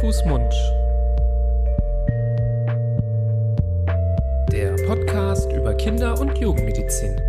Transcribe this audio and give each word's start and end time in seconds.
Fuß, 0.00 0.24
Mund. 0.24 0.54
Der 4.50 4.74
Podcast 4.86 5.52
über 5.52 5.74
Kinder- 5.74 6.18
und 6.18 6.38
Jugendmedizin. 6.38 7.20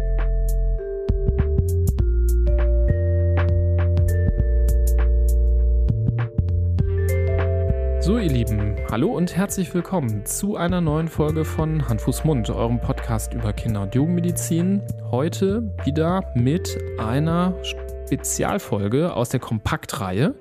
So, 8.00 8.18
ihr 8.18 8.30
Lieben, 8.30 8.78
hallo 8.90 9.12
und 9.12 9.36
herzlich 9.36 9.74
willkommen 9.74 10.26
zu 10.26 10.56
einer 10.56 10.80
neuen 10.80 11.10
Folge 11.10 11.44
von 11.44 11.90
Hand, 11.90 12.00
Fuß, 12.00 12.24
Mund, 12.24 12.50
eurem 12.50 12.80
Podcast 12.80 13.34
über 13.34 13.52
Kinder- 13.52 13.82
und 13.82 13.96
Jugendmedizin. 13.96 14.82
Heute 15.12 15.70
wieder 15.84 16.24
mit 16.36 16.78
einer 16.98 17.54
Spezialfolge 17.64 19.14
aus 19.14 19.28
der 19.28 19.42
Kompaktreihe. 19.42 20.36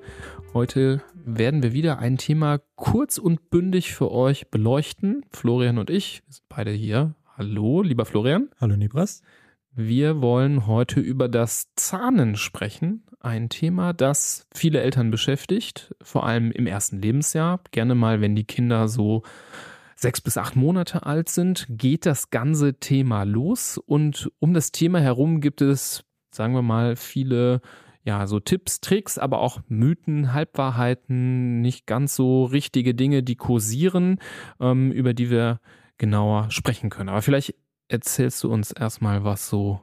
Heute 0.53 1.01
werden 1.25 1.63
wir 1.63 1.73
wieder 1.73 1.99
ein 1.99 2.17
Thema 2.17 2.59
kurz 2.75 3.17
und 3.17 3.49
bündig 3.49 3.93
für 3.93 4.11
euch 4.11 4.49
beleuchten. 4.49 5.25
Florian 5.31 5.77
und 5.77 5.89
ich 5.89 6.23
sind 6.27 6.43
beide 6.49 6.71
hier. 6.71 7.15
Hallo, 7.37 7.81
lieber 7.81 8.05
Florian. 8.05 8.49
Hallo, 8.59 8.75
Nibras. 8.75 9.21
Wir 9.73 10.21
wollen 10.21 10.67
heute 10.67 10.99
über 10.99 11.29
das 11.29 11.73
Zahnen 11.75 12.35
sprechen. 12.35 13.05
Ein 13.19 13.49
Thema, 13.49 13.93
das 13.93 14.47
viele 14.53 14.81
Eltern 14.81 15.11
beschäftigt, 15.11 15.95
vor 16.01 16.25
allem 16.25 16.51
im 16.51 16.67
ersten 16.67 17.01
Lebensjahr. 17.01 17.61
Gerne 17.71 17.95
mal, 17.95 18.19
wenn 18.19 18.35
die 18.35 18.43
Kinder 18.43 18.87
so 18.87 19.23
sechs 19.95 20.19
bis 20.19 20.37
acht 20.37 20.55
Monate 20.55 21.05
alt 21.05 21.29
sind, 21.29 21.67
geht 21.69 22.05
das 22.05 22.31
ganze 22.31 22.79
Thema 22.79 23.23
los. 23.23 23.77
Und 23.77 24.31
um 24.39 24.53
das 24.53 24.71
Thema 24.71 24.99
herum 24.99 25.39
gibt 25.39 25.61
es, 25.61 26.03
sagen 26.31 26.53
wir 26.53 26.63
mal, 26.63 26.95
viele 26.95 27.61
ja, 28.03 28.25
so 28.27 28.39
Tipps, 28.39 28.81
Tricks, 28.81 29.17
aber 29.17 29.39
auch 29.39 29.61
Mythen, 29.67 30.33
Halbwahrheiten, 30.33 31.61
nicht 31.61 31.85
ganz 31.85 32.15
so 32.15 32.45
richtige 32.45 32.95
Dinge, 32.95 33.23
die 33.23 33.35
kursieren, 33.35 34.19
ähm, 34.59 34.91
über 34.91 35.13
die 35.13 35.29
wir 35.29 35.59
genauer 35.97 36.49
sprechen 36.49 36.89
können. 36.89 37.09
Aber 37.09 37.21
vielleicht 37.21 37.55
erzählst 37.87 38.43
du 38.43 38.51
uns 38.51 38.71
erstmal, 38.71 39.23
was 39.23 39.47
so 39.49 39.81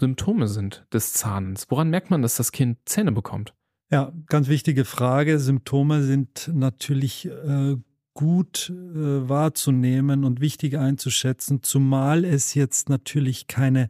Symptome 0.00 0.48
sind 0.48 0.84
des 0.92 1.12
Zahnens. 1.12 1.66
Woran 1.70 1.90
merkt 1.90 2.10
man, 2.10 2.22
dass 2.22 2.36
das 2.36 2.52
Kind 2.52 2.78
Zähne 2.86 3.12
bekommt? 3.12 3.54
Ja, 3.90 4.12
ganz 4.26 4.48
wichtige 4.48 4.84
Frage. 4.84 5.38
Symptome 5.38 6.02
sind 6.02 6.50
natürlich 6.52 7.26
äh, 7.26 7.76
gut 8.14 8.70
äh, 8.70 9.28
wahrzunehmen 9.28 10.24
und 10.24 10.40
wichtig 10.40 10.78
einzuschätzen, 10.78 11.62
zumal 11.62 12.24
es 12.24 12.54
jetzt 12.54 12.88
natürlich 12.88 13.46
keine 13.46 13.88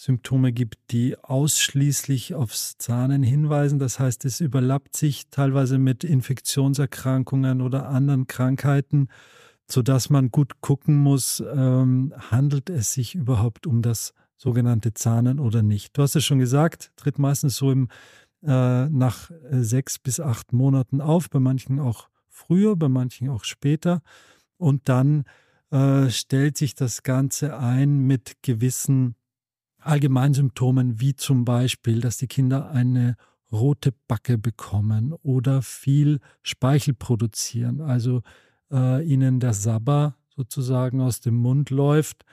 Symptome 0.00 0.52
gibt, 0.52 0.78
die 0.92 1.18
ausschließlich 1.18 2.34
aufs 2.34 2.78
Zahnen 2.78 3.22
hinweisen. 3.22 3.78
Das 3.78 4.00
heißt, 4.00 4.24
es 4.24 4.40
überlappt 4.40 4.96
sich 4.96 5.28
teilweise 5.28 5.76
mit 5.76 6.04
Infektionserkrankungen 6.04 7.60
oder 7.60 7.90
anderen 7.90 8.26
Krankheiten, 8.26 9.08
sodass 9.68 10.08
man 10.08 10.30
gut 10.30 10.62
gucken 10.62 10.96
muss, 10.96 11.44
ähm, 11.54 12.14
handelt 12.30 12.70
es 12.70 12.94
sich 12.94 13.14
überhaupt 13.14 13.66
um 13.66 13.82
das 13.82 14.14
sogenannte 14.38 14.94
Zahnen 14.94 15.38
oder 15.38 15.60
nicht. 15.60 15.98
Du 15.98 16.02
hast 16.02 16.16
es 16.16 16.24
schon 16.24 16.38
gesagt, 16.38 16.92
tritt 16.96 17.18
meistens 17.18 17.56
so 17.56 17.70
im, 17.70 17.88
äh, 18.42 18.88
nach 18.88 19.30
äh, 19.30 19.62
sechs 19.62 19.98
bis 19.98 20.18
acht 20.18 20.54
Monaten 20.54 21.02
auf, 21.02 21.28
bei 21.28 21.40
manchen 21.40 21.78
auch 21.78 22.08
früher, 22.30 22.74
bei 22.74 22.88
manchen 22.88 23.28
auch 23.28 23.44
später. 23.44 24.00
Und 24.56 24.88
dann 24.88 25.24
äh, 25.70 26.08
stellt 26.08 26.56
sich 26.56 26.74
das 26.74 27.02
Ganze 27.02 27.58
ein 27.58 27.98
mit 27.98 28.36
gewissen 28.42 29.14
Allgemeinsymptomen 29.80 31.00
wie 31.00 31.14
zum 31.14 31.44
Beispiel, 31.44 32.00
dass 32.00 32.16
die 32.16 32.26
Kinder 32.26 32.70
eine 32.70 33.16
rote 33.52 33.92
Backe 34.06 34.38
bekommen 34.38 35.12
oder 35.22 35.62
viel 35.62 36.20
Speichel 36.42 36.94
produzieren, 36.94 37.80
also 37.80 38.22
äh, 38.70 39.04
ihnen 39.04 39.40
der 39.40 39.54
Sabber 39.54 40.16
sozusagen 40.28 41.00
aus 41.00 41.20
dem 41.20 41.34
Mund 41.34 41.70
läuft. 41.70 42.24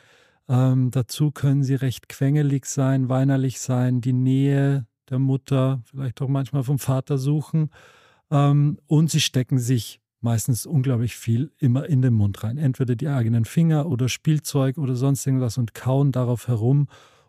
Ähm, 0.47 0.91
dazu 0.91 1.31
können 1.31 1.63
sie 1.63 1.75
recht 1.75 2.07
quengelig 2.07 2.65
sein, 2.65 3.09
weinerlich 3.09 3.59
sein, 3.59 4.01
die 4.01 4.13
Nähe 4.13 4.85
der 5.09 5.19
Mutter, 5.19 5.81
vielleicht 5.85 6.21
auch 6.21 6.27
manchmal 6.27 6.63
vom 6.63 6.79
Vater 6.79 7.17
suchen. 7.17 7.69
Ähm, 8.29 8.77
und 8.87 9.09
sie 9.09 9.21
stecken 9.21 9.59
sich 9.59 9.99
meistens 10.21 10.65
unglaublich 10.65 11.15
viel 11.15 11.51
immer 11.57 11.85
in 11.87 12.01
den 12.01 12.13
Mund 12.13 12.43
rein. 12.43 12.57
Entweder 12.57 12.95
die 12.95 13.07
eigenen 13.07 13.45
Finger 13.45 13.87
oder 13.87 14.09
Spielzeug 14.09 14.77
oder 14.77 14.95
sonst 14.95 15.25
irgendwas 15.25 15.57
und 15.57 15.73
kauen 15.73 16.11
darauf 16.11 16.47
herum 16.47 16.87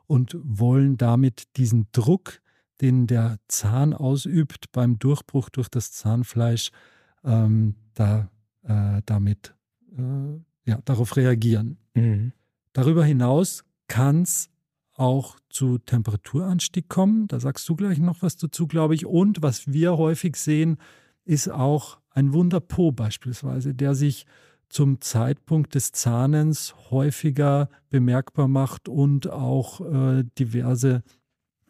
und 0.09 0.37
wollen 0.43 0.97
damit 0.97 1.57
diesen 1.57 1.87
Druck, 1.93 2.41
den 2.81 3.07
der 3.07 3.39
Zahn 3.47 3.95
ausübt 3.95 4.73
beim 4.73 4.99
Durchbruch 4.99 5.51
durch 5.51 5.69
das 5.69 5.93
Zahnfleisch, 5.93 6.71
ähm, 7.25 7.75
da, 7.95 8.31
äh, 8.63 9.03
damit 9.07 9.55
äh, 9.97 10.41
ja, 10.65 10.81
darauf 10.85 11.17
reagieren. 11.17 11.79
Mhm. 11.95 12.33
Darüber 12.73 13.05
hinaus 13.05 13.65
kann 13.87 14.23
es 14.23 14.51
auch 14.95 15.37
zu 15.49 15.79
Temperaturanstieg 15.79 16.89
kommen. 16.89 17.29
Da 17.29 17.39
sagst 17.39 17.69
du 17.69 17.77
gleich 17.77 17.99
noch 17.99 18.23
was 18.23 18.37
dazu, 18.37 18.67
glaube 18.67 18.95
ich. 18.95 19.07
Und 19.07 19.43
was 19.43 19.73
wir 19.73 19.97
häufig 19.97 20.37
sehen, 20.37 20.79
ist 21.25 21.49
auch 21.49 21.99
ein 22.11 22.33
Wunderpo 22.33 22.93
beispielsweise, 22.93 23.75
der 23.75 23.95
sich 23.95 24.27
zum 24.69 25.01
Zeitpunkt 25.01 25.75
des 25.75 25.93
Zahnens 25.93 26.75
häufiger 26.91 27.69
bemerkbar 27.91 28.49
macht 28.49 28.89
und 28.89 29.31
auch 29.31 29.81
äh, 29.81 30.25
diverse 30.39 31.03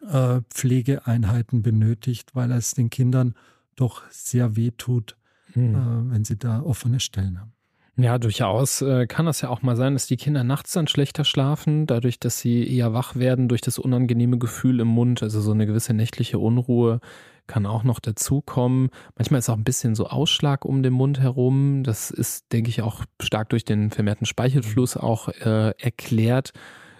äh, 0.05 0.41
Pflegeeinheiten 0.49 1.61
benötigt, 1.61 2.35
weil 2.35 2.51
es 2.51 2.73
den 2.73 2.89
Kindern 2.89 3.35
doch 3.75 4.03
sehr 4.09 4.55
weh 4.55 4.71
tut, 4.71 5.17
hm. 5.53 5.75
äh, 5.75 6.13
wenn 6.13 6.25
sie 6.25 6.37
da 6.37 6.61
offene 6.61 6.99
Stellen 6.99 7.39
haben. 7.39 7.53
Ja, 8.01 8.17
durchaus 8.17 8.81
äh, 8.81 9.07
kann 9.07 9.25
das 9.25 9.41
ja 9.41 9.49
auch 9.49 9.61
mal 9.61 9.75
sein, 9.75 9.93
dass 9.93 10.07
die 10.07 10.15
Kinder 10.15 10.45
nachts 10.45 10.71
dann 10.71 10.87
schlechter 10.87 11.25
schlafen, 11.25 11.85
dadurch, 11.85 12.17
dass 12.17 12.39
sie 12.39 12.65
eher 12.65 12.93
wach 12.93 13.17
werden 13.17 13.49
durch 13.49 13.59
das 13.59 13.77
unangenehme 13.77 14.37
Gefühl 14.37 14.79
im 14.79 14.87
Mund, 14.87 15.21
also 15.21 15.41
so 15.41 15.51
eine 15.51 15.65
gewisse 15.65 15.93
nächtliche 15.93 16.39
Unruhe 16.39 17.01
kann 17.49 17.65
auch 17.65 17.83
noch 17.83 17.99
dazukommen. 17.99 18.89
Manchmal 19.17 19.39
ist 19.39 19.49
auch 19.49 19.57
ein 19.57 19.63
bisschen 19.63 19.95
so 19.95 20.07
Ausschlag 20.07 20.63
um 20.63 20.83
den 20.83 20.93
Mund 20.93 21.19
herum. 21.19 21.83
Das 21.83 22.11
ist, 22.11 22.53
denke 22.53 22.69
ich, 22.69 22.83
auch 22.83 23.03
stark 23.19 23.49
durch 23.49 23.65
den 23.65 23.89
vermehrten 23.89 24.27
Speichelfluss 24.27 24.95
auch 24.95 25.29
äh, 25.29 25.71
erklärt. 25.77 26.53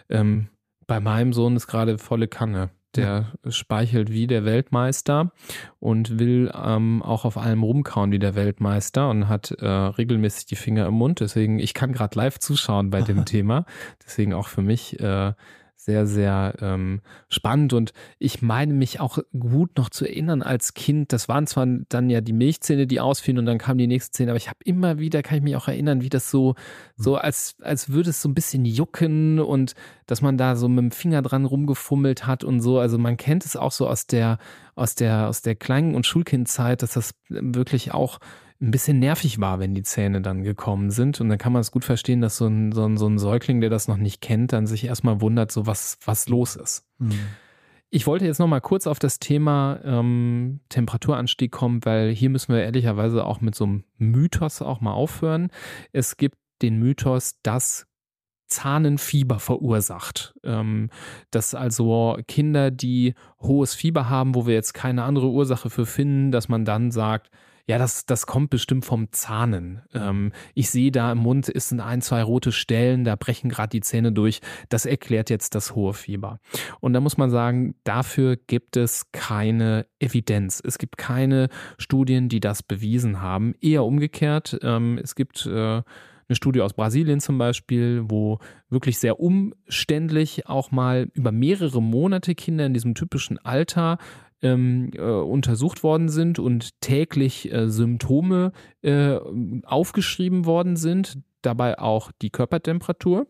Ähm, 0.09 0.49
bei 0.87 0.99
meinem 0.99 1.33
Sohn 1.33 1.55
ist 1.55 1.67
gerade 1.67 1.99
volle 1.99 2.27
Kanne. 2.27 2.71
Der 2.95 3.27
ja. 3.45 3.51
speichelt 3.51 4.11
wie 4.11 4.25
der 4.25 4.45
Weltmeister 4.45 5.31
und 5.79 6.17
will 6.17 6.51
ähm, 6.55 7.03
auch 7.03 7.23
auf 7.23 7.37
allem 7.37 7.61
rumkauen 7.61 8.11
wie 8.11 8.17
der 8.17 8.33
Weltmeister 8.33 9.11
und 9.11 9.27
hat 9.27 9.51
äh, 9.51 9.67
regelmäßig 9.67 10.47
die 10.47 10.55
Finger 10.55 10.87
im 10.87 10.95
Mund. 10.95 11.19
Deswegen, 11.19 11.59
ich 11.59 11.75
kann 11.75 11.93
gerade 11.93 12.17
live 12.17 12.39
zuschauen 12.39 12.89
bei 12.89 13.03
dem 13.03 13.25
Thema. 13.25 13.65
Deswegen 14.03 14.33
auch 14.33 14.47
für 14.47 14.63
mich 14.63 14.99
äh, 14.99 15.33
sehr, 15.79 16.05
sehr 16.05 16.55
ähm, 16.59 16.99
spannend. 17.29 17.71
Und 17.71 17.93
ich 18.19 18.41
meine 18.41 18.73
mich 18.73 18.99
auch 18.99 19.19
gut 19.37 19.77
noch 19.77 19.89
zu 19.89 20.05
erinnern 20.05 20.41
als 20.41 20.73
Kind, 20.73 21.13
das 21.13 21.29
waren 21.29 21.47
zwar 21.47 21.65
dann 21.87 22.09
ja 22.09 22.19
die 22.19 22.33
Milchzähne, 22.33 22.85
die 22.85 22.99
ausfielen 22.99 23.37
und 23.37 23.45
dann 23.45 23.59
kam 23.59 23.77
die 23.77 23.87
nächste 23.87 24.11
Zähne, 24.11 24.31
aber 24.31 24.37
ich 24.37 24.49
habe 24.49 24.59
immer 24.65 24.99
wieder, 24.99 25.23
kann 25.23 25.37
ich 25.37 25.43
mich 25.43 25.55
auch 25.55 25.69
erinnern, 25.69 26.01
wie 26.01 26.09
das 26.09 26.29
so, 26.29 26.55
so 26.97 27.15
als, 27.15 27.55
als 27.61 27.89
würde 27.89 28.09
es 28.09 28.21
so 28.21 28.27
ein 28.27 28.35
bisschen 28.35 28.65
jucken 28.65 29.39
und 29.39 29.73
dass 30.05 30.21
man 30.21 30.37
da 30.37 30.57
so 30.57 30.67
mit 30.67 30.79
dem 30.79 30.91
Finger 30.91 31.21
dran 31.21 31.45
rumgefummelt 31.45 32.27
hat 32.27 32.43
und 32.43 32.59
so. 32.59 32.79
Also 32.79 32.97
man 32.97 33.15
kennt 33.15 33.45
es 33.45 33.55
auch 33.55 33.71
so 33.71 33.87
aus 33.87 34.05
der, 34.05 34.37
aus 34.75 34.95
der, 34.95 35.29
aus 35.29 35.41
der 35.41 35.55
Kleinen- 35.55 35.95
und 35.95 36.05
Schulkindzeit, 36.05 36.83
dass 36.83 36.91
das 36.91 37.11
wirklich 37.29 37.93
auch 37.93 38.19
ein 38.61 38.71
bisschen 38.71 38.99
nervig 38.99 39.39
war, 39.39 39.59
wenn 39.59 39.73
die 39.73 39.83
Zähne 39.83 40.21
dann 40.21 40.43
gekommen 40.43 40.91
sind. 40.91 41.21
Und 41.21 41.29
dann 41.29 41.37
kann 41.37 41.53
man 41.53 41.61
es 41.61 41.71
gut 41.71 41.85
verstehen, 41.85 42.21
dass 42.21 42.37
so 42.37 42.47
ein, 42.47 42.71
so 42.71 42.85
ein, 42.85 42.97
so 42.97 43.07
ein 43.07 43.17
Säugling, 43.17 43.61
der 43.61 43.69
das 43.69 43.87
noch 43.87 43.97
nicht 43.97 44.21
kennt, 44.21 44.51
dann 44.51 44.67
sich 44.67 44.83
erstmal 44.83 45.21
wundert, 45.21 45.51
so 45.51 45.65
was, 45.65 45.97
was 46.05 46.27
los 46.27 46.55
ist. 46.55 46.85
Mhm. 46.97 47.19
Ich 47.91 48.05
wollte 48.05 48.25
jetzt 48.25 48.39
noch 48.39 48.47
mal 48.47 48.59
kurz 48.59 48.85
auf 48.85 48.99
das 48.99 49.17
Thema 49.19 49.79
ähm, 49.83 50.59
Temperaturanstieg 50.69 51.51
kommen, 51.51 51.83
weil 51.85 52.11
hier 52.11 52.29
müssen 52.29 52.53
wir 52.53 52.61
ehrlicherweise 52.61 53.25
auch 53.25 53.41
mit 53.41 53.55
so 53.55 53.63
einem 53.63 53.83
Mythos 53.97 54.61
auch 54.61 54.79
mal 54.81 54.93
aufhören. 54.93 55.49
Es 55.91 56.17
gibt 56.17 56.37
den 56.61 56.77
Mythos, 56.77 57.39
dass 57.41 57.87
Zahnenfieber 58.47 59.39
verursacht. 59.39 60.35
Ähm, 60.43 60.89
dass 61.31 61.55
also 61.55 62.17
Kinder, 62.27 62.71
die 62.71 63.13
hohes 63.39 63.73
Fieber 63.73 64.09
haben, 64.09 64.35
wo 64.35 64.45
wir 64.45 64.53
jetzt 64.53 64.73
keine 64.73 65.03
andere 65.03 65.29
Ursache 65.29 65.69
für 65.69 65.85
finden, 65.85 66.31
dass 66.31 66.49
man 66.49 66.65
dann 66.65 66.91
sagt, 66.91 67.29
ja, 67.69 67.77
das, 67.77 68.07
das 68.07 68.25
kommt 68.25 68.49
bestimmt 68.49 68.83
vom 68.83 69.11
Zahnen. 69.11 69.83
Ähm, 69.93 70.31
ich 70.55 70.71
sehe 70.71 70.91
da 70.91 71.11
im 71.11 71.19
Mund 71.19 71.47
ist 71.47 71.71
ein, 71.71 72.01
zwei 72.01 72.23
rote 72.23 72.51
Stellen, 72.51 73.03
da 73.03 73.15
brechen 73.15 73.47
gerade 73.47 73.69
die 73.69 73.81
Zähne 73.81 74.11
durch. 74.11 74.41
Das 74.69 74.87
erklärt 74.87 75.29
jetzt 75.29 75.53
das 75.53 75.75
hohe 75.75 75.93
Fieber. 75.93 76.39
Und 76.79 76.93
da 76.93 76.99
muss 76.99 77.17
man 77.17 77.29
sagen, 77.29 77.75
dafür 77.83 78.37
gibt 78.37 78.75
es 78.75 79.11
keine 79.11 79.85
Evidenz. 79.99 80.63
Es 80.65 80.79
gibt 80.79 80.97
keine 80.97 81.47
Studien, 81.77 82.27
die 82.27 82.39
das 82.39 82.63
bewiesen 82.63 83.21
haben. 83.21 83.53
Eher 83.61 83.83
umgekehrt. 83.83 84.57
Ähm, 84.63 84.97
es 84.97 85.13
gibt 85.13 85.45
äh, 85.45 85.51
eine 85.51 85.83
Studie 86.35 86.61
aus 86.61 86.73
Brasilien 86.73 87.19
zum 87.19 87.37
Beispiel, 87.37 88.03
wo 88.07 88.39
wirklich 88.71 88.97
sehr 88.97 89.19
umständlich 89.19 90.47
auch 90.47 90.71
mal 90.71 91.09
über 91.13 91.31
mehrere 91.31 91.83
Monate 91.83 92.33
Kinder 92.33 92.65
in 92.65 92.73
diesem 92.73 92.95
typischen 92.95 93.37
Alter 93.37 93.99
ähm, 94.41 94.91
äh, 94.93 95.01
untersucht 95.01 95.83
worden 95.83 96.09
sind 96.09 96.39
und 96.39 96.81
täglich 96.81 97.51
äh, 97.51 97.69
Symptome 97.69 98.51
äh, 98.81 99.17
aufgeschrieben 99.63 100.45
worden 100.45 100.75
sind, 100.75 101.19
dabei 101.41 101.79
auch 101.79 102.11
die 102.21 102.29
Körpertemperatur 102.29 103.27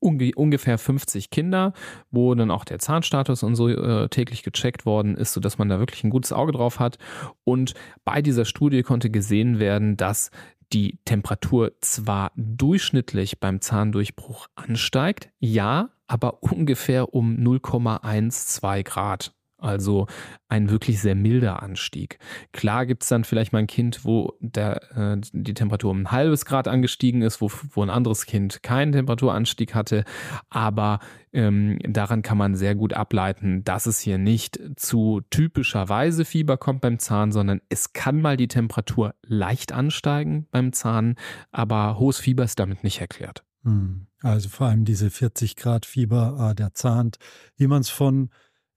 unge 0.00 0.32
ungefähr 0.34 0.78
50 0.78 1.30
Kinder, 1.30 1.72
wo 2.10 2.34
dann 2.34 2.50
auch 2.50 2.64
der 2.64 2.78
Zahnstatus 2.78 3.42
und 3.42 3.54
so 3.54 3.68
äh, 3.68 4.08
täglich 4.08 4.42
gecheckt 4.42 4.86
worden 4.86 5.16
ist, 5.16 5.32
sodass 5.32 5.58
man 5.58 5.68
da 5.68 5.78
wirklich 5.78 6.02
ein 6.02 6.10
gutes 6.10 6.32
Auge 6.32 6.52
drauf 6.52 6.80
hat. 6.80 6.98
Und 7.44 7.74
bei 8.04 8.22
dieser 8.22 8.44
Studie 8.44 8.82
konnte 8.82 9.10
gesehen 9.10 9.58
werden, 9.58 9.96
dass 9.96 10.30
die 10.72 10.98
Temperatur 11.04 11.72
zwar 11.80 12.32
durchschnittlich 12.36 13.40
beim 13.40 13.60
Zahndurchbruch 13.60 14.48
ansteigt, 14.54 15.30
ja, 15.38 15.90
aber 16.06 16.42
ungefähr 16.42 17.12
um 17.14 17.36
0,12 17.36 18.82
Grad. 18.84 19.34
Also 19.60 20.06
ein 20.48 20.70
wirklich 20.70 21.00
sehr 21.00 21.14
milder 21.14 21.62
Anstieg. 21.62 22.18
Klar 22.52 22.86
gibt 22.86 23.02
es 23.02 23.08
dann 23.08 23.24
vielleicht 23.24 23.52
mal 23.52 23.60
ein 23.60 23.66
Kind, 23.66 24.04
wo 24.04 24.34
der, 24.40 24.96
äh, 24.96 25.20
die 25.32 25.54
Temperatur 25.54 25.90
um 25.90 26.02
ein 26.02 26.10
halbes 26.10 26.44
Grad 26.44 26.66
angestiegen 26.66 27.22
ist, 27.22 27.40
wo, 27.40 27.50
wo 27.72 27.82
ein 27.82 27.90
anderes 27.90 28.26
Kind 28.26 28.62
keinen 28.62 28.92
Temperaturanstieg 28.92 29.74
hatte. 29.74 30.04
Aber 30.48 31.00
ähm, 31.32 31.78
daran 31.82 32.22
kann 32.22 32.38
man 32.38 32.56
sehr 32.56 32.74
gut 32.74 32.92
ableiten, 32.92 33.62
dass 33.64 33.86
es 33.86 34.00
hier 34.00 34.18
nicht 34.18 34.58
zu 34.76 35.20
typischerweise 35.30 36.24
Fieber 36.24 36.56
kommt 36.56 36.80
beim 36.80 36.98
Zahn, 36.98 37.30
sondern 37.30 37.60
es 37.68 37.92
kann 37.92 38.20
mal 38.20 38.36
die 38.36 38.48
Temperatur 38.48 39.14
leicht 39.22 39.72
ansteigen 39.72 40.48
beim 40.50 40.72
Zahn, 40.72 41.14
aber 41.52 41.98
hohes 41.98 42.18
Fieber 42.18 42.44
ist 42.44 42.58
damit 42.58 42.82
nicht 42.82 43.00
erklärt. 43.00 43.44
Hm. 43.62 44.06
Also 44.22 44.48
vor 44.48 44.66
allem 44.66 44.84
diese 44.84 45.10
40 45.10 45.56
Grad 45.56 45.86
Fieber, 45.86 46.36
ah, 46.38 46.54
der 46.54 46.74
Zahn, 46.74 47.12
wie 47.56 47.66
man 47.66 47.80
es 47.80 47.88
von 47.88 48.30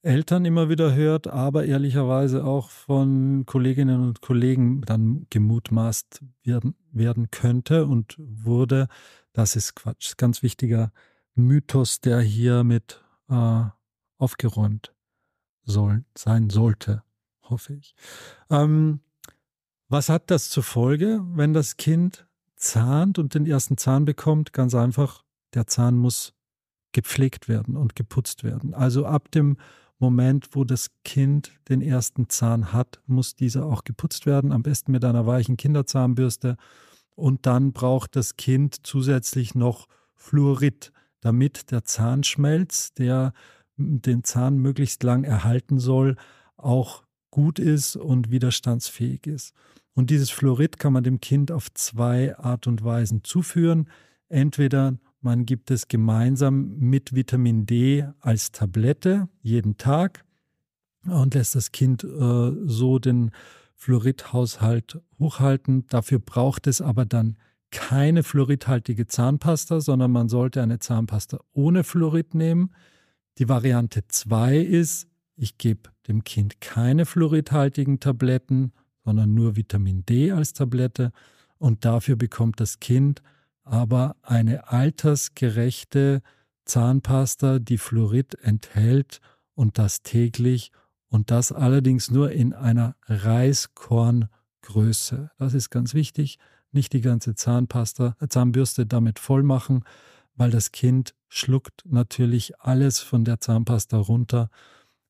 Eltern 0.03 0.43
immer 0.43 0.67
wieder 0.67 0.93
hört, 0.93 1.27
aber 1.27 1.65
ehrlicherweise 1.65 2.43
auch 2.43 2.69
von 2.69 3.45
Kolleginnen 3.45 4.01
und 4.01 4.21
Kollegen 4.21 4.81
dann 4.81 5.25
gemutmaßt 5.29 6.21
werden, 6.43 6.75
werden 6.91 7.31
könnte 7.31 7.85
und 7.85 8.15
wurde. 8.19 8.89
Das 9.31 9.55
ist 9.55 9.75
Quatsch. 9.75 10.17
Ganz 10.17 10.43
wichtiger 10.43 10.91
Mythos, 11.35 12.01
der 12.01 12.19
hier 12.19 12.65
mit 12.65 13.01
äh, 13.29 13.63
aufgeräumt 14.17 14.93
soll, 15.63 16.03
sein 16.17 16.49
sollte, 16.49 17.03
hoffe 17.41 17.73
ich. 17.73 17.95
Ähm, 18.49 18.99
was 19.87 20.09
hat 20.09 20.29
das 20.29 20.49
zur 20.49 20.63
Folge, 20.63 21.21
wenn 21.33 21.53
das 21.53 21.77
Kind 21.77 22.27
zahnt 22.57 23.19
und 23.19 23.35
den 23.35 23.45
ersten 23.45 23.77
Zahn 23.77 24.03
bekommt? 24.03 24.51
Ganz 24.51 24.75
einfach, 24.75 25.23
der 25.53 25.65
Zahn 25.65 25.95
muss 25.95 26.33
gepflegt 26.91 27.47
werden 27.47 27.77
und 27.77 27.95
geputzt 27.95 28.43
werden. 28.43 28.73
Also 28.73 29.05
ab 29.05 29.31
dem 29.31 29.57
Moment, 29.99 30.49
wo 30.51 30.63
das 30.63 30.89
Kind 31.03 31.51
den 31.69 31.81
ersten 31.81 32.29
Zahn 32.29 32.73
hat, 32.73 33.01
muss 33.05 33.35
dieser 33.35 33.65
auch 33.65 33.83
geputzt 33.83 34.25
werden, 34.25 34.51
am 34.51 34.63
besten 34.63 34.91
mit 34.91 35.05
einer 35.05 35.25
weichen 35.25 35.57
Kinderzahnbürste. 35.57 36.57
Und 37.15 37.45
dann 37.45 37.73
braucht 37.73 38.15
das 38.15 38.35
Kind 38.35 38.85
zusätzlich 38.85 39.55
noch 39.55 39.87
Fluorid, 40.15 40.91
damit 41.21 41.71
der 41.71 41.83
Zahnschmelz, 41.83 42.93
der 42.93 43.33
den 43.77 44.23
Zahn 44.23 44.57
möglichst 44.57 45.03
lang 45.03 45.23
erhalten 45.23 45.79
soll, 45.79 46.15
auch 46.57 47.03
gut 47.29 47.59
ist 47.59 47.95
und 47.95 48.29
widerstandsfähig 48.29 49.27
ist. 49.27 49.53
Und 49.93 50.09
dieses 50.09 50.29
Fluorid 50.29 50.79
kann 50.79 50.93
man 50.93 51.03
dem 51.03 51.19
Kind 51.19 51.51
auf 51.51 51.71
zwei 51.73 52.37
Art 52.37 52.67
und 52.67 52.83
Weisen 52.83 53.23
zuführen. 53.23 53.89
Entweder 54.27 54.97
man 55.23 55.45
gibt 55.45 55.71
es 55.71 55.87
gemeinsam 55.87 56.77
mit 56.77 57.15
Vitamin 57.15 57.65
D 57.65 58.05
als 58.19 58.51
Tablette 58.51 59.29
jeden 59.41 59.77
Tag 59.77 60.25
und 61.05 61.33
lässt 61.33 61.55
das 61.55 61.71
Kind 61.71 62.03
äh, 62.03 62.51
so 62.65 62.99
den 62.99 63.31
Fluoridhaushalt 63.75 65.01
hochhalten. 65.19 65.85
Dafür 65.87 66.19
braucht 66.19 66.67
es 66.67 66.81
aber 66.81 67.05
dann 67.05 67.37
keine 67.71 68.23
fluoridhaltige 68.23 69.07
Zahnpasta, 69.07 69.81
sondern 69.81 70.11
man 70.11 70.29
sollte 70.29 70.61
eine 70.61 70.79
Zahnpasta 70.79 71.39
ohne 71.53 71.83
Fluorid 71.83 72.35
nehmen. 72.35 72.73
Die 73.39 73.49
Variante 73.49 74.07
2 74.07 74.57
ist, 74.57 75.07
ich 75.35 75.57
gebe 75.57 75.89
dem 76.07 76.23
Kind 76.23 76.61
keine 76.61 77.05
fluoridhaltigen 77.05 77.99
Tabletten, 77.99 78.73
sondern 79.03 79.33
nur 79.33 79.55
Vitamin 79.55 80.05
D 80.05 80.31
als 80.31 80.53
Tablette 80.53 81.11
und 81.57 81.83
dafür 81.83 82.15
bekommt 82.15 82.59
das 82.59 82.79
Kind 82.79 83.21
aber 83.63 84.15
eine 84.21 84.69
altersgerechte 84.69 86.21
Zahnpasta, 86.65 87.59
die 87.59 87.77
Fluorid 87.77 88.35
enthält 88.35 89.21
und 89.55 89.77
das 89.77 90.01
täglich 90.01 90.71
und 91.07 91.31
das 91.31 91.51
allerdings 91.51 92.09
nur 92.09 92.31
in 92.31 92.53
einer 92.53 92.95
Reiskorngröße. 93.05 95.29
Das 95.37 95.53
ist 95.53 95.69
ganz 95.69 95.93
wichtig. 95.93 96.39
Nicht 96.71 96.93
die 96.93 97.01
ganze 97.01 97.35
Zahnpasta, 97.35 98.15
Zahnbürste 98.29 98.87
damit 98.87 99.19
voll 99.19 99.43
machen, 99.43 99.83
weil 100.35 100.49
das 100.49 100.71
Kind 100.71 101.13
schluckt 101.29 101.83
natürlich 101.85 102.59
alles 102.59 102.99
von 102.99 103.25
der 103.25 103.39
Zahnpasta 103.39 103.97
runter, 103.97 104.49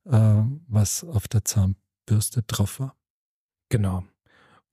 äh, 0.06 0.42
was 0.68 1.06
auf 1.06 1.30
der 1.30 1.46
Zahnbürste 1.46 2.44
drauf 2.44 2.82
war. 2.82 2.98
Genau. 3.70 4.04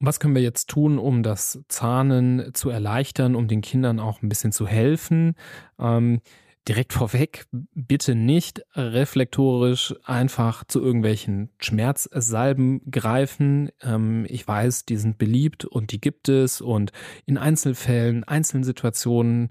Was 0.02 0.18
können 0.18 0.34
wir 0.34 0.42
jetzt 0.42 0.70
tun, 0.70 0.98
um 0.98 1.22
das 1.22 1.62
Zahnen 1.68 2.54
zu 2.54 2.70
erleichtern, 2.70 3.34
um 3.34 3.48
den 3.48 3.60
Kindern 3.60 4.00
auch 4.00 4.22
ein 4.22 4.30
bisschen 4.30 4.50
zu 4.50 4.66
helfen? 4.66 5.34
Ähm, 5.78 6.22
direkt 6.66 6.94
vorweg, 6.94 7.46
bitte 7.74 8.14
nicht 8.14 8.62
reflektorisch 8.74 9.94
einfach 10.04 10.64
zu 10.64 10.80
irgendwelchen 10.80 11.50
Schmerzsalben 11.58 12.80
greifen. 12.90 13.70
Ähm, 13.82 14.24
ich 14.28 14.48
weiß, 14.48 14.86
die 14.86 14.96
sind 14.96 15.18
beliebt 15.18 15.66
und 15.66 15.92
die 15.92 16.00
gibt 16.00 16.30
es 16.30 16.62
und 16.62 16.92
in 17.26 17.36
Einzelfällen, 17.36 18.24
einzelnen 18.24 18.64
Situationen 18.64 19.50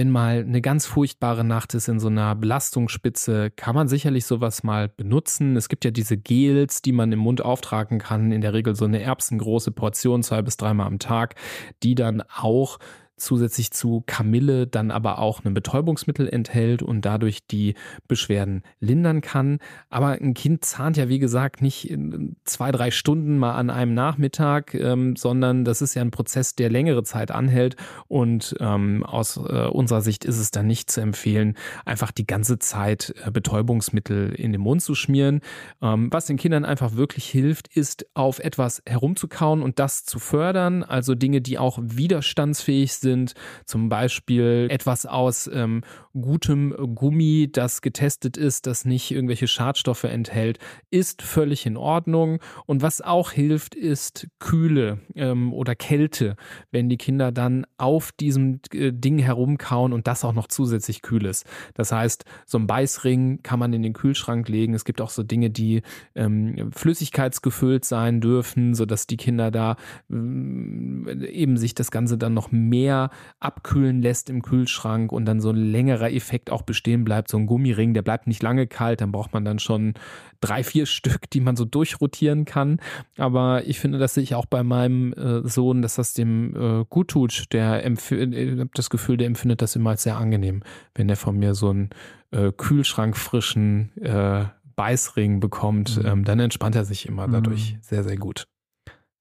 wenn 0.00 0.08
mal 0.08 0.38
eine 0.38 0.62
ganz 0.62 0.86
furchtbare 0.86 1.44
Nacht 1.44 1.74
ist 1.74 1.86
in 1.86 2.00
so 2.00 2.08
einer 2.08 2.34
Belastungsspitze, 2.34 3.50
kann 3.50 3.74
man 3.74 3.86
sicherlich 3.86 4.24
sowas 4.24 4.62
mal 4.62 4.88
benutzen. 4.88 5.56
Es 5.56 5.68
gibt 5.68 5.84
ja 5.84 5.90
diese 5.90 6.16
Gels, 6.16 6.80
die 6.80 6.92
man 6.92 7.12
im 7.12 7.18
Mund 7.18 7.44
auftragen 7.44 7.98
kann, 7.98 8.32
in 8.32 8.40
der 8.40 8.54
Regel 8.54 8.74
so 8.74 8.86
eine 8.86 9.02
erbsengroße 9.02 9.72
Portion, 9.72 10.22
zwei 10.22 10.40
bis 10.40 10.56
dreimal 10.56 10.86
am 10.86 11.00
Tag, 11.00 11.34
die 11.82 11.94
dann 11.94 12.22
auch 12.34 12.78
zusätzlich 13.20 13.70
zu 13.70 14.02
Kamille 14.06 14.66
dann 14.66 14.90
aber 14.90 15.18
auch 15.18 15.44
ein 15.44 15.54
Betäubungsmittel 15.54 16.28
enthält 16.28 16.82
und 16.82 17.04
dadurch 17.04 17.46
die 17.46 17.74
Beschwerden 18.08 18.62
lindern 18.80 19.20
kann. 19.20 19.58
Aber 19.88 20.08
ein 20.08 20.34
Kind 20.34 20.64
zahnt 20.64 20.96
ja, 20.96 21.08
wie 21.08 21.18
gesagt, 21.18 21.62
nicht 21.62 21.96
zwei, 22.44 22.72
drei 22.72 22.90
Stunden 22.90 23.38
mal 23.38 23.52
an 23.52 23.70
einem 23.70 23.94
Nachmittag, 23.94 24.74
ähm, 24.74 25.16
sondern 25.16 25.64
das 25.64 25.82
ist 25.82 25.94
ja 25.94 26.02
ein 26.02 26.10
Prozess, 26.10 26.54
der 26.54 26.70
längere 26.70 27.02
Zeit 27.02 27.30
anhält. 27.30 27.76
Und 28.08 28.54
ähm, 28.60 29.04
aus 29.04 29.36
äh, 29.36 29.66
unserer 29.66 30.00
Sicht 30.00 30.24
ist 30.24 30.38
es 30.38 30.50
dann 30.50 30.66
nicht 30.66 30.90
zu 30.90 31.00
empfehlen, 31.00 31.56
einfach 31.84 32.10
die 32.12 32.26
ganze 32.26 32.58
Zeit 32.58 33.14
äh, 33.24 33.30
Betäubungsmittel 33.30 34.32
in 34.34 34.52
den 34.52 34.60
Mund 34.60 34.82
zu 34.82 34.94
schmieren. 34.94 35.40
Ähm, 35.82 36.08
was 36.10 36.26
den 36.26 36.36
Kindern 36.36 36.64
einfach 36.64 36.96
wirklich 36.96 37.26
hilft, 37.26 37.68
ist 37.76 38.06
auf 38.14 38.38
etwas 38.38 38.82
herumzukauen 38.86 39.62
und 39.62 39.78
das 39.78 40.04
zu 40.04 40.18
fördern. 40.18 40.82
Also 40.82 41.14
Dinge, 41.14 41.40
die 41.40 41.58
auch 41.58 41.78
widerstandsfähig 41.82 42.94
sind 42.94 43.09
sind, 43.10 43.34
zum 43.64 43.88
Beispiel 43.88 44.68
etwas 44.70 45.04
aus 45.04 45.50
ähm, 45.52 45.82
gutem 46.18 46.74
Gummi, 46.94 47.48
das 47.50 47.82
getestet 47.82 48.36
ist, 48.36 48.66
das 48.66 48.84
nicht 48.84 49.10
irgendwelche 49.10 49.48
Schadstoffe 49.48 50.04
enthält, 50.04 50.58
ist 50.90 51.22
völlig 51.22 51.66
in 51.66 51.76
Ordnung. 51.76 52.38
Und 52.66 52.82
was 52.82 53.00
auch 53.00 53.32
hilft, 53.32 53.74
ist 53.74 54.28
Kühle 54.38 55.00
ähm, 55.16 55.52
oder 55.52 55.74
Kälte, 55.74 56.36
wenn 56.70 56.88
die 56.88 56.98
Kinder 56.98 57.32
dann 57.32 57.66
auf 57.78 58.12
diesem 58.12 58.60
äh, 58.72 58.92
Ding 58.92 59.18
herumkauen 59.18 59.92
und 59.92 60.06
das 60.06 60.24
auch 60.24 60.34
noch 60.34 60.46
zusätzlich 60.46 61.02
kühl 61.02 61.26
ist. 61.26 61.46
Das 61.74 61.92
heißt, 61.92 62.24
so 62.46 62.58
ein 62.58 62.66
Beißring 62.66 63.42
kann 63.42 63.58
man 63.58 63.72
in 63.72 63.82
den 63.82 63.92
Kühlschrank 63.92 64.48
legen. 64.48 64.74
Es 64.74 64.84
gibt 64.84 65.00
auch 65.00 65.10
so 65.10 65.22
Dinge, 65.22 65.50
die 65.50 65.82
ähm, 66.14 66.70
flüssigkeitsgefüllt 66.72 67.84
sein 67.84 68.20
dürfen, 68.20 68.74
sodass 68.74 69.06
die 69.06 69.16
Kinder 69.16 69.50
da 69.50 69.76
ähm, 70.10 71.06
eben 71.28 71.56
sich 71.56 71.74
das 71.74 71.90
Ganze 71.90 72.18
dann 72.18 72.34
noch 72.34 72.52
mehr 72.52 72.99
abkühlen 73.38 74.02
lässt 74.02 74.28
im 74.28 74.42
Kühlschrank 74.42 75.12
und 75.12 75.24
dann 75.24 75.40
so 75.40 75.50
ein 75.50 75.56
längerer 75.56 76.10
Effekt 76.12 76.50
auch 76.50 76.62
bestehen 76.62 77.04
bleibt. 77.04 77.30
So 77.30 77.38
ein 77.38 77.46
Gummiring, 77.46 77.94
der 77.94 78.02
bleibt 78.02 78.26
nicht 78.26 78.42
lange 78.42 78.66
kalt, 78.66 79.00
dann 79.00 79.12
braucht 79.12 79.32
man 79.32 79.44
dann 79.44 79.58
schon 79.58 79.94
drei, 80.40 80.62
vier 80.62 80.86
Stück, 81.00 81.30
die 81.30 81.40
man 81.40 81.56
so 81.56 81.64
durchrotieren 81.64 82.44
kann. 82.44 82.80
Aber 83.16 83.66
ich 83.66 83.80
finde, 83.80 83.98
dass 83.98 84.16
ich 84.16 84.34
auch 84.34 84.46
bei 84.46 84.62
meinem 84.62 85.12
äh, 85.14 85.48
Sohn, 85.48 85.80
dass 85.80 85.94
das 85.94 86.12
dem 86.12 86.54
äh, 86.56 86.84
gut 86.88 87.08
tut. 87.08 87.52
Der 87.52 87.84
äh, 87.84 88.66
das 88.74 88.90
Gefühl, 88.90 89.16
der 89.16 89.26
empfindet 89.26 89.62
das 89.62 89.76
immer 89.76 89.90
als 89.90 90.02
sehr 90.02 90.16
angenehm, 90.16 90.62
wenn 90.94 91.08
er 91.08 91.16
von 91.16 91.38
mir 91.38 91.54
so 91.54 91.70
einen 91.70 91.90
äh, 92.30 92.52
kühlschrankfrischen 92.52 93.96
äh, 94.02 94.44
Beißring 94.76 95.40
bekommt. 95.40 95.98
Mhm. 95.98 96.06
Ähm, 96.06 96.24
dann 96.24 96.40
entspannt 96.40 96.74
er 96.74 96.84
sich 96.84 97.06
immer 97.06 97.28
dadurch 97.28 97.74
mhm. 97.74 97.78
sehr, 97.82 98.04
sehr 98.04 98.16
gut. 98.16 98.46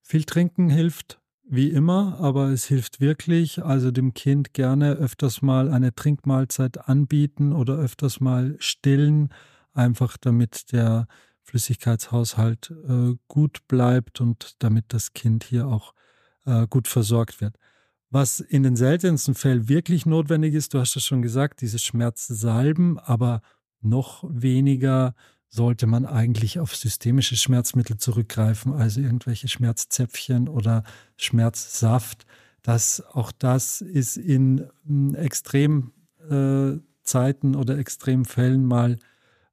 Viel 0.01 0.23
trinken 0.23 0.69
hilft 0.69 1.18
wie 1.51 1.69
immer, 1.69 2.19
aber 2.19 2.49
es 2.49 2.65
hilft 2.65 3.01
wirklich. 3.01 3.63
Also 3.63 3.91
dem 3.91 4.13
Kind 4.13 4.53
gerne 4.53 4.93
öfters 4.93 5.41
mal 5.41 5.69
eine 5.69 5.93
Trinkmahlzeit 5.95 6.87
anbieten 6.87 7.53
oder 7.53 7.75
öfters 7.75 8.19
mal 8.19 8.55
stillen, 8.59 9.29
einfach 9.73 10.17
damit 10.17 10.71
der 10.71 11.07
Flüssigkeitshaushalt 11.41 12.71
äh, 12.87 13.15
gut 13.27 13.67
bleibt 13.67 14.21
und 14.21 14.55
damit 14.59 14.85
das 14.89 15.13
Kind 15.13 15.43
hier 15.43 15.67
auch 15.67 15.95
äh, 16.45 16.67
gut 16.67 16.87
versorgt 16.87 17.41
wird. 17.41 17.55
Was 18.11 18.39
in 18.39 18.63
den 18.63 18.75
seltensten 18.75 19.33
Fällen 19.33 19.67
wirklich 19.67 20.05
notwendig 20.05 20.53
ist, 20.53 20.73
du 20.73 20.79
hast 20.79 20.95
es 20.95 21.03
schon 21.03 21.23
gesagt, 21.23 21.61
diese 21.61 21.79
Schmerzsalben, 21.79 22.99
aber 22.99 23.41
noch 23.81 24.23
weniger 24.27 25.15
sollte 25.49 25.87
man 25.87 26.05
eigentlich 26.05 26.59
auf 26.59 26.75
systemische 26.75 27.35
Schmerzmittel 27.35 27.97
zurückgreifen, 27.97 28.73
also 28.73 29.01
irgendwelche 29.01 29.47
Schmerzzäpfchen 29.47 30.47
oder 30.47 30.83
Schmerzsaft. 31.17 32.25
Das, 32.61 33.03
auch 33.13 33.31
das 33.31 33.81
ist 33.81 34.17
in 34.17 34.69
hm, 34.85 35.15
Extremzeiten 35.15 35.93
äh, 37.53 37.57
oder 37.57 37.77
Extremfällen 37.77 38.63
mal 38.63 38.99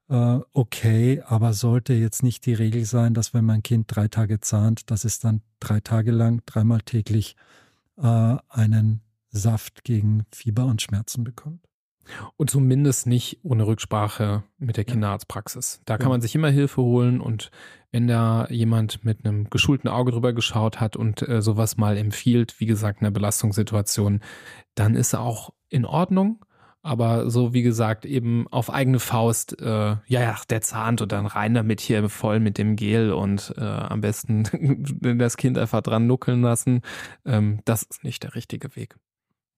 äh, 0.08 0.38
okay, 0.52 1.22
aber 1.26 1.52
sollte 1.52 1.94
jetzt 1.94 2.22
nicht 2.22 2.46
die 2.46 2.54
Regel 2.54 2.84
sein, 2.84 3.14
dass 3.14 3.34
wenn 3.34 3.44
mein 3.44 3.62
Kind 3.62 3.86
drei 3.88 4.08
Tage 4.08 4.40
zahnt, 4.40 4.90
dass 4.90 5.04
es 5.04 5.18
dann 5.18 5.42
drei 5.60 5.80
Tage 5.80 6.12
lang, 6.12 6.42
dreimal 6.46 6.80
täglich 6.82 7.36
äh, 7.96 8.36
einen 8.48 9.00
Saft 9.30 9.84
gegen 9.84 10.24
Fieber 10.30 10.66
und 10.66 10.82
Schmerzen 10.82 11.24
bekommt. 11.24 11.66
Und 12.36 12.50
zumindest 12.50 13.06
nicht 13.06 13.40
ohne 13.42 13.66
Rücksprache 13.66 14.44
mit 14.58 14.76
der 14.76 14.84
Kinderarztpraxis. 14.84 15.80
Da 15.84 15.98
kann 15.98 16.08
man 16.08 16.20
sich 16.20 16.34
immer 16.34 16.50
Hilfe 16.50 16.82
holen 16.82 17.20
und 17.20 17.50
wenn 17.92 18.08
da 18.08 18.46
jemand 18.50 19.04
mit 19.04 19.24
einem 19.24 19.48
geschulten 19.48 19.88
Auge 19.88 20.12
drüber 20.12 20.32
geschaut 20.32 20.80
hat 20.80 20.96
und 20.96 21.26
äh, 21.26 21.40
sowas 21.40 21.76
mal 21.76 21.96
empfiehlt, 21.96 22.60
wie 22.60 22.66
gesagt, 22.66 23.00
in 23.00 23.06
einer 23.06 23.14
Belastungssituation, 23.14 24.20
dann 24.74 24.94
ist 24.94 25.14
auch 25.14 25.54
in 25.68 25.84
Ordnung. 25.84 26.44
Aber 26.82 27.30
so 27.30 27.52
wie 27.52 27.62
gesagt, 27.62 28.04
eben 28.04 28.46
auf 28.52 28.72
eigene 28.72 29.00
Faust, 29.00 29.60
äh, 29.60 29.66
ja, 29.66 30.00
ja, 30.06 30.36
der 30.50 30.60
zahnt 30.60 31.02
und 31.02 31.10
dann 31.10 31.26
rein 31.26 31.54
damit 31.54 31.80
hier 31.80 32.08
voll 32.08 32.38
mit 32.38 32.58
dem 32.58 32.76
Gel 32.76 33.12
und 33.12 33.54
äh, 33.56 33.64
am 33.64 34.02
besten 34.02 34.44
das 35.18 35.36
Kind 35.36 35.58
einfach 35.58 35.80
dran 35.80 36.06
nuckeln 36.06 36.42
lassen. 36.42 36.82
Ähm, 37.24 37.58
das 37.64 37.82
ist 37.82 38.04
nicht 38.04 38.22
der 38.22 38.36
richtige 38.36 38.76
Weg. 38.76 38.96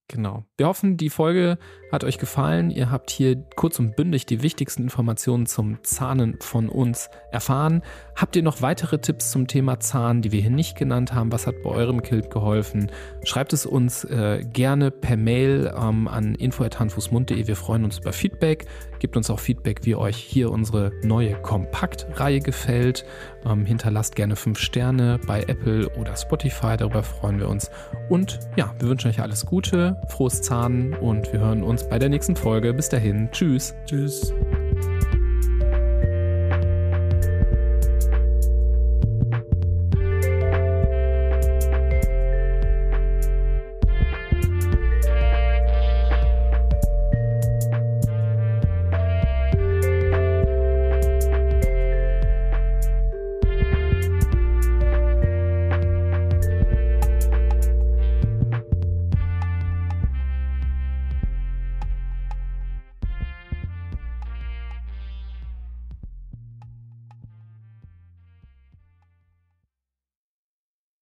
Genau. 0.08 0.44
Wir 0.56 0.66
hoffen, 0.66 0.96
die 0.96 1.10
Folge 1.10 1.58
hat 1.92 2.02
euch 2.02 2.16
gefallen. 2.16 2.70
Ihr 2.70 2.90
habt 2.90 3.10
hier 3.10 3.36
kurz 3.56 3.78
und 3.78 3.94
bündig 3.94 4.24
die 4.24 4.42
wichtigsten 4.42 4.84
Informationen 4.84 5.44
zum 5.44 5.82
Zahnen 5.82 6.38
von 6.40 6.70
uns 6.70 7.10
erfahren. 7.30 7.82
Habt 8.16 8.34
ihr 8.34 8.42
noch 8.42 8.62
weitere 8.62 8.98
Tipps 8.98 9.30
zum 9.30 9.46
Thema 9.46 9.80
Zahn, 9.80 10.22
die 10.22 10.32
wir 10.32 10.40
hier 10.40 10.50
nicht 10.50 10.78
genannt 10.78 11.12
haben? 11.12 11.30
Was 11.30 11.46
hat 11.46 11.62
bei 11.62 11.70
eurem 11.70 12.02
Kind 12.02 12.30
geholfen? 12.30 12.90
Schreibt 13.22 13.52
es 13.52 13.66
uns 13.66 14.04
äh, 14.04 14.42
gerne 14.50 14.90
per 14.90 15.18
Mail 15.18 15.72
ähm, 15.76 16.08
an 16.08 16.34
info.handfußmund.de. 16.34 17.46
Wir 17.46 17.56
freuen 17.56 17.84
uns 17.84 17.98
über 17.98 18.14
Feedback. 18.14 18.64
Gebt 19.00 19.16
uns 19.16 19.28
auch 19.28 19.40
Feedback, 19.40 19.80
wie 19.84 19.94
euch 19.94 20.16
hier 20.16 20.50
unsere 20.50 20.90
neue 21.04 21.34
Kompaktreihe 21.42 22.40
gefällt. 22.40 23.04
Ähm, 23.44 23.66
hinterlasst 23.66 24.16
gerne 24.16 24.36
fünf 24.36 24.58
Sterne 24.58 25.18
bei 25.26 25.42
Apple 25.42 25.88
oder 25.90 26.16
Spotify. 26.16 26.76
Darüber 26.76 27.02
freuen 27.02 27.38
wir 27.38 27.48
uns. 27.48 27.70
Und 28.08 28.40
ja, 28.56 28.74
wir 28.78 28.88
wünschen 28.88 29.08
euch 29.08 29.20
alles 29.20 29.46
Gute, 29.46 30.00
frohes 30.08 30.42
Zahnen 30.42 30.94
und 30.94 31.32
wir 31.32 31.40
hören 31.40 31.62
uns 31.62 31.88
bei 31.88 31.98
der 31.98 32.08
nächsten 32.08 32.36
Folge. 32.36 32.74
Bis 32.74 32.88
dahin. 32.88 33.28
Tschüss. 33.30 33.74
Tschüss. 33.86 34.32